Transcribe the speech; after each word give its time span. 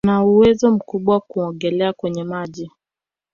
Ana 0.05 0.23
uwezo 0.23 0.71
mkubwa 0.71 1.19
kuogelea 1.21 1.93
kwenye 1.93 2.23
maji 2.23 2.71